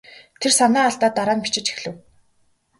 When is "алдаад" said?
0.89-1.13